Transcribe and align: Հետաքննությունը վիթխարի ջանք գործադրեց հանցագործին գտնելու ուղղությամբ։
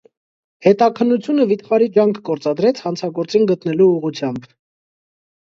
Հետաքննությունը 0.67 1.45
վիթխարի 1.51 1.89
ջանք 1.99 2.21
գործադրեց 2.31 2.81
հանցագործին 2.87 3.47
գտնելու 3.53 3.89
ուղղությամբ։ 3.93 4.51